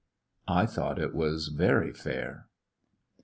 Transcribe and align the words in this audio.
I 0.47 0.65
thought 0.65 0.97
it 0.97 1.13
was 1.13 1.49
very 1.49 1.93
fair. 1.93 2.47